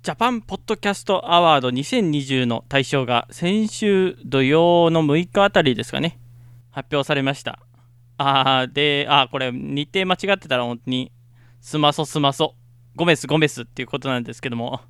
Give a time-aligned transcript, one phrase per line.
[0.00, 6.18] ジャパンポッドキャストアワード2020の大賞が先週土曜の6日あたりですかね、
[6.70, 7.58] 発表されました。
[8.16, 11.12] あー、で、あー、これ日程間違ってたら本当に、
[11.60, 12.54] すまそすまそ、
[12.94, 14.80] ゴメスゴメスっていうことなんですけども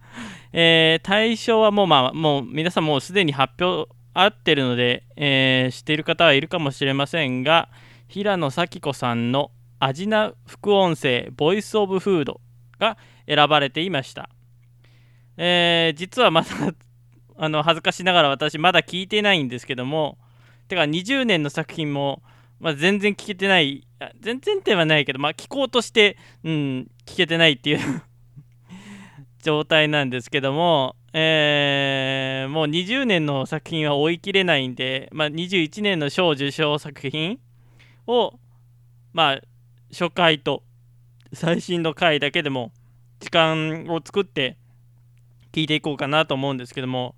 [0.52, 7.70] えー、対象はもうまあ、もう皆さんもうすでに発表あってるので、えー、知っている方はいるかもしれませんが、
[8.08, 12.40] 平野咲子さんのアジナ副音声、ボイスオブフード
[12.78, 14.28] が選ばれていました。
[15.42, 16.48] えー、実はまだ
[17.38, 20.18] あの恥ずかしながら私まだ聞いてないんですけども、
[20.68, 22.22] てか20年の作品も、
[22.60, 23.86] まあ、全然聞けてない、
[24.20, 28.02] 全然ではないけど、まあ、聞こうとして、うん、聞けてないっていう
[29.42, 37.40] 状態なんですけども、えー、もう20年の作品は追い切れないんで、まあ、21年の賞受賞作品
[38.06, 38.38] を、
[39.14, 39.40] まあ、
[39.90, 40.62] 初回と
[41.32, 42.72] 最新の回だけでも
[43.20, 44.58] 時間を作って
[45.52, 47.14] 聞いていこうかなと思うんですけども、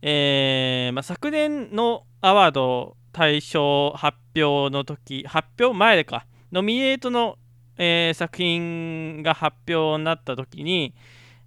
[0.00, 7.36] えーまあ、昨年のアワード大賞発表の時発表前かノミネートの、
[7.78, 10.94] えー、作品が発表になった時に、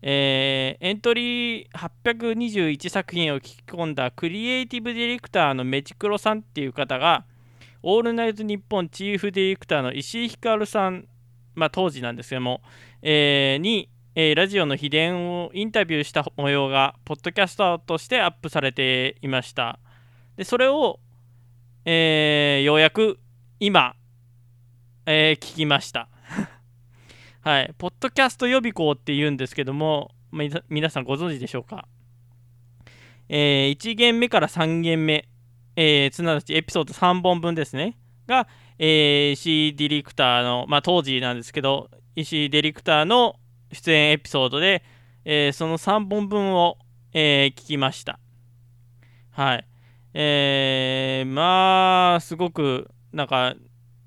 [0.02, 7.26] えー、エントリー821作品を聞き込んだクリエイティブディレクターのメチクロさんっていう方が、
[7.82, 11.08] オールナイトニッポンチーフディレクターの石井ひかるさん、
[11.54, 12.62] まあ、当時なんですけども、
[13.02, 19.78] えー、に、えー、ラジオの秘伝をインタビューした模様が、ポッドキャストとしてアップされていました。
[20.38, 21.02] で、それを、
[21.84, 23.20] えー、ようやく
[23.60, 23.94] 今、
[25.06, 26.08] えー、聞きました。
[27.44, 30.12] はい、ポッドキャスト予備校って言うんですけども、
[30.70, 31.86] 皆さんご存知でしょうか？
[33.28, 35.28] えー、1限目から3限目、
[35.76, 38.48] え、すなわちエピソード3本分ですね、が、
[38.80, 43.36] えー、石井ディレクターの、まあ、当時なんですけど、石井ディレクターの
[43.72, 44.84] 出演エピソードで、
[45.26, 46.78] えー、その3本分を、
[47.14, 48.20] えー、聞きました。
[49.32, 49.68] はい。
[50.14, 53.56] えー、まあ、すごく、なんか、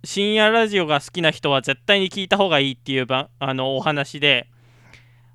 [0.04, 4.48] 深夜ラジオが好きな人は絶対に聞いた方がいいっていうばあのお話で、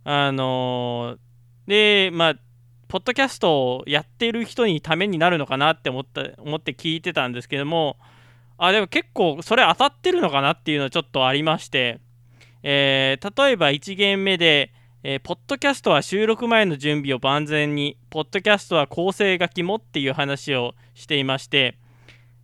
[0.04, 2.36] あのー、で、まあ、
[2.88, 7.98] ポッドキャストをやってる人にためになるのかなって思った思って聞いてたんですけども、
[8.58, 12.00] あ、でも結構それ当たってるのかなっていうのはちょっとありまして、
[12.64, 21.78] えー、例えば1限目で、えー、ポッドキャストは収録前の準備を万全に、ポッドキャストは構成が肝っていう話をしていまして、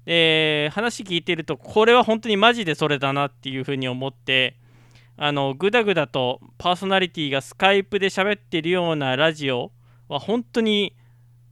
[0.06, 4.58] えー、話聞いてると、これは本当にマジでそれだなっていうふうに思って、
[5.16, 9.72] あの、ぐだぐだとパーソナリティがスカイプで喋ってるようなラジオ
[10.10, 10.96] は本当に、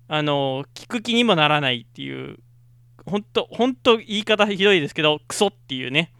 [0.09, 2.39] あの、聞く気にもならないっていう、
[3.05, 6.11] 本当、本当言い方ひどいですけど、クソっていうね、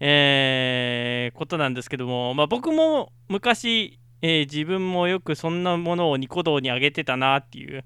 [0.00, 7.84] えー、ことなんですけども、まあ、僕も昔、えー、自分もよくそんなものをニコ動に上げてたなっていう、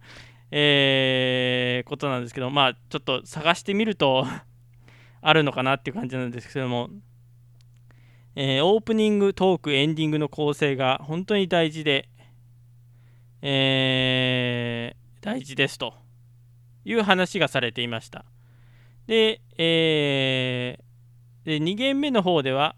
[0.50, 4.26] えー、ことなんですけど、まあ、ちょっと探してみると
[5.22, 6.90] あるのかなっていう感じなんですけども、
[8.34, 12.08] えー、オープニング、トーク、エンディングの構成が本当に大事で、
[13.42, 15.94] えー、大事ですと
[16.84, 18.24] いう話がされていました。
[19.06, 20.89] で、えー、
[21.44, 22.76] で2ゲーム目の方では、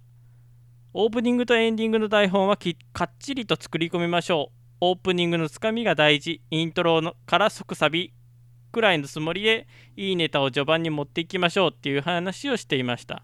[0.95, 4.57] オープニングとエンディングの台本はきかっちりと作り込みましょう。
[4.81, 8.13] オープニングのつかみが大事、イントロのから即サビ
[8.73, 13.23] くらいのつもりでいいネタを序盤に持っていきましょうっていう話をしていました。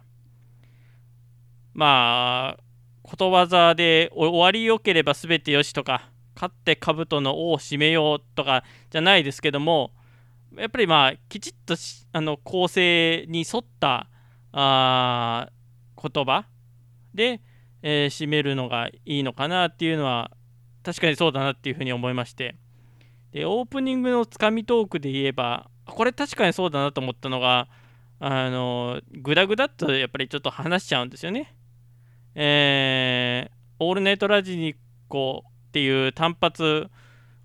[1.73, 2.63] まあ、
[3.03, 9.93] ことわざで終わりよければ全てよしとか、勝って兜の尾を締めようとかじゃないですけども、
[10.57, 11.75] やっぱりまあ、きちっと
[12.13, 14.09] あの構成に沿った
[14.61, 15.51] あ
[16.01, 16.47] 言葉？
[17.15, 17.41] で、
[17.83, 20.31] えー、締めるのがいいのかなっていうのは
[20.83, 22.57] 確かにそうだなっていうふうに思いまして。
[23.33, 27.69] でオープニングのつかみトークで言えばこれ確かにそうだなと思ったのが
[28.21, 31.55] あのグダグダっとやっぱりちょっと話しちゃうんですよね。
[32.35, 34.75] えー、オールネットラジニ
[35.09, 36.89] コっていう単発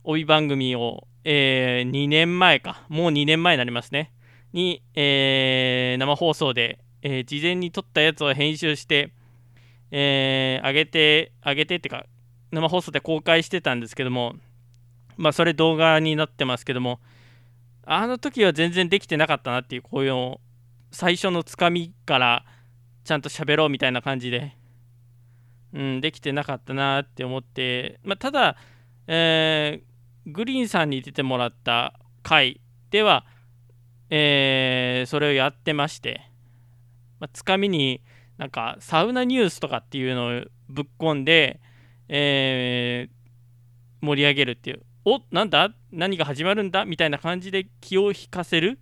[0.03, 2.83] 帯番組を、えー、2年前か。
[2.89, 4.13] もう2年前になりますね。
[4.51, 9.11] に、えー、生放送で、えー、事前に撮ったやつを編集して、
[9.91, 12.05] えー、上げて、上げてってか、
[12.51, 14.35] 生放送で公開してたんですけども、
[15.17, 17.01] まあ、それ動画になってますけども、
[17.85, 20.35] あの時は全然できてなかったなっていう、こういう
[20.91, 22.45] 最初のつかみから
[23.03, 24.55] ちゃんと喋ろうみたいな感じで、
[25.73, 28.55] うん、できてなかったなって思って、まあ、ただ、
[29.07, 32.61] えー、グリーンさんに出てもらった回
[32.91, 33.25] では、
[34.09, 36.29] えー、それをやってまして、
[37.23, 38.01] まあ、つかみに
[38.37, 41.61] なんかサウナニュースとかっていうのをぶっ込んで、
[42.09, 43.07] え
[44.01, 44.81] 盛り上げるっていう。
[45.05, 45.73] おなんだ？
[45.89, 46.83] 何が始まるんだ？
[46.83, 48.77] みたいな感じで気を引かせる？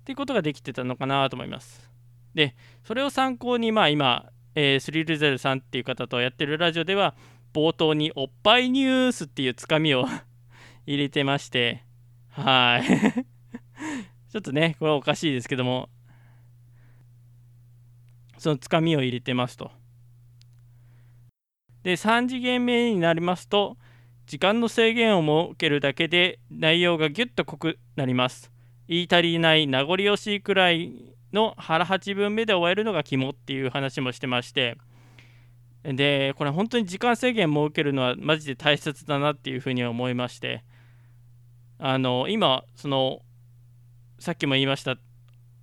[0.00, 1.90] っていうことができてたのかなと思います。
[2.34, 2.54] で
[2.84, 7.14] それを参考にまあ今、えー、スリルゼルさんっていう方とやってるラジオでは
[7.54, 10.06] 冒頭におっぱいニュースっていうつかみを
[10.84, 11.84] 入れてまして。
[12.28, 12.84] はい。
[14.30, 15.88] ちょっとねこれはおかしいですけども。
[18.38, 19.70] そのつかみを入れてますと。
[21.82, 23.76] で3次元目になりますと
[24.26, 28.52] 時間の制限を設けるだけで内容がぎゅっと濃くなります。
[28.86, 34.76] 言い足りない名残惜しいくらいの腹8分目で終えるのが肝っていう話もしてまして。
[35.84, 40.64] でこれ本当に時間制限設けるのはマジで大切だなっていうふうに思いまして。
[41.80, 43.20] あの今その
[44.18, 44.96] さっきも言いました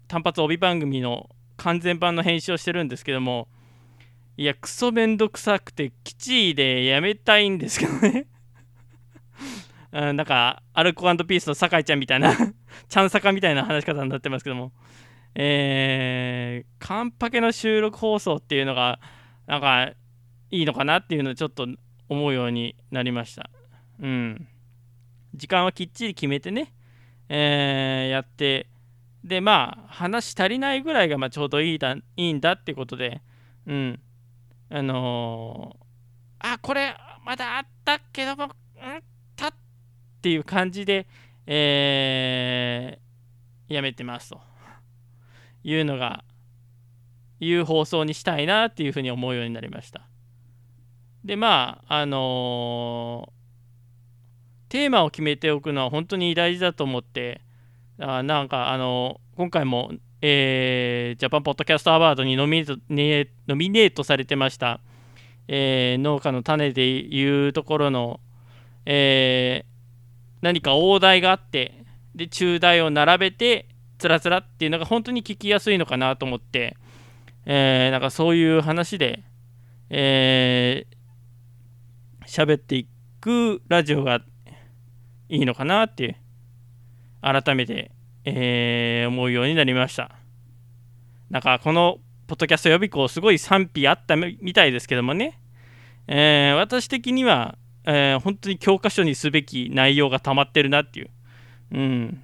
[0.08, 1.30] 単発帯番組の
[1.66, 3.48] 完全版の編集をしてるんですけども
[4.38, 8.28] いやクソめんどくさくてきちいでやめたいんですけどね。
[9.92, 12.34] うん、なんかアルコピースの酒井ちゃんみたいな
[12.88, 14.74] ちゃんさかみたいな話し方になってますけども。
[15.38, 19.00] えー、カンパケの収録放送っていうのが
[19.48, 19.92] なんか
[20.52, 21.68] いいのかなっていうのをちょっと
[22.08, 23.50] 思うようになりました。
[24.00, 24.48] うん。
[25.34, 26.74] 時間はきっちり決めてね、
[27.28, 28.68] えー、やって、
[29.26, 33.22] で、まあ、話足りないぐらいがまあちょうどいいだいいんだってことで、
[33.66, 34.00] うん。
[34.70, 36.96] あのー、あ、これ、
[37.26, 38.52] まだあったけども、うん
[39.36, 39.54] たっ
[40.22, 41.08] ていう感じで、
[41.48, 44.40] えー、やめてますと
[45.64, 46.24] いうのが、
[47.40, 50.08] いう放送にしたいなっていうふうに思うようになりました。
[51.24, 53.34] で、まあ、あの
[54.70, 57.42] テーマを決めておくのは本当に大事だと思って
[58.00, 64.82] あなんかあの今回も、えー、ジャパンポッドキャストアワードにノミネート,、ね、ノミネートされてました、
[65.48, 68.20] えー、農家の種でいうところの、
[68.86, 69.68] えー、
[70.42, 76.76] 何か大台があってで中台を並べてつらつらっていうのが本当に聞きやすいのかなと思って、
[77.46, 79.24] えー、なんかそういう話で、
[79.90, 82.88] えー、喋ってい
[83.22, 84.22] くラジオが
[85.30, 86.18] いいのかなって
[87.26, 87.92] 改めて、
[88.24, 90.12] えー、思うようになりました。
[91.32, 95.40] なんかこのポッドキャスト予備校すごい賛否あったみたいですけどもね、
[96.08, 101.10] えー、私的には、えー、本当に教科書にすべき内容が溜まってるなっていう、
[101.72, 102.22] うん、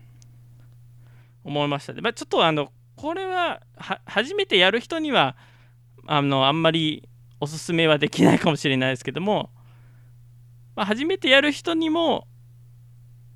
[1.44, 3.62] 思いましたで、まあ、ちょっとあのこれは
[4.06, 5.36] 初めてやる人には
[6.08, 7.08] あのあんまり
[7.40, 9.50] おすすめはできないかもしれないですけども、
[10.76, 12.28] まあ、初めてやる人にも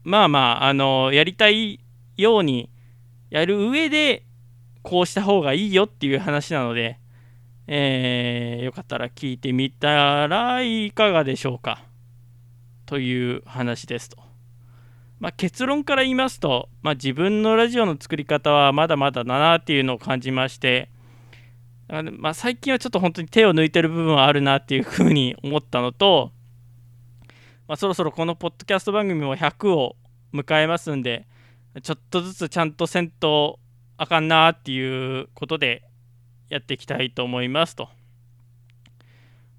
[0.05, 1.81] まあまあ、あの、やりたい
[2.15, 2.69] ように
[3.29, 4.23] やる上で、
[4.83, 6.99] こうした方がいいよっていう話なので、
[7.65, 11.83] えー、よかったら聞いてみたらいかがでしょうか？
[12.85, 14.17] という話ですと。
[15.19, 20.89] まあ、結論から言いますと、まあ、自分のラジオの作り方はまだまだだなっていうのを感じまして、
[21.87, 26.31] まあ、最近はちょっと本当に手を抜いてる部分はあるなっていうふうに思ったのと、
[27.67, 29.95] まあ、そろそろこのポッドキャスト番組も100を
[30.33, 31.27] 迎えますんで、
[31.81, 33.59] ちょっとずつちゃんとせんと
[33.97, 35.83] あかんなっていうことで
[36.49, 37.89] やっていきたいと思いますと。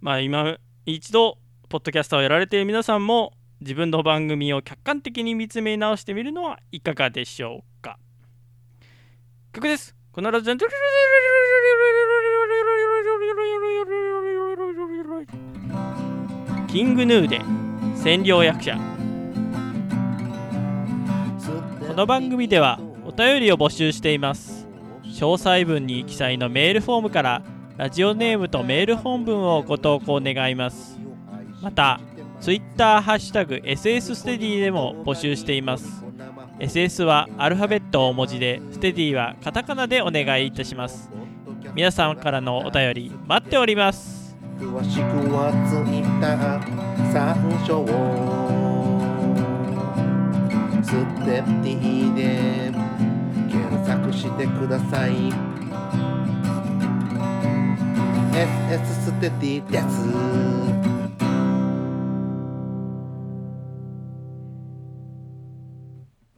[0.01, 1.39] まあ今一度、
[1.69, 7.99] ポッドキャスターをやられている皆さんも自分の番組を客観的に見つめ直してみるのはいかがでしょうか。
[9.53, 9.97] 曲です。
[10.13, 10.55] このラジオ
[16.69, 17.56] キングヌーで
[18.07, 18.79] 占領役者。
[21.89, 24.69] この番組ではお便りを募集しています。
[25.03, 27.43] 詳細文に記載のメールフォームから
[27.77, 31.01] ラジオネームとメール本文をご投稿願います。
[31.61, 31.99] また
[32.41, 36.05] Twitter ハッシュタグ SS ステディでも募集しています。
[36.61, 41.11] SS はアルファベット大文字でステディはカタカナでお願いいたします。
[41.75, 44.16] 皆さんからのお便り待っております。
[44.59, 45.03] 詳しく
[45.35, 46.73] はツイッター
[47.13, 47.37] 参
[47.67, 47.85] 照
[50.83, 50.93] ス
[51.27, 52.73] テッティで
[53.51, 55.13] 検索してください。
[58.33, 60.56] SS ステッティです。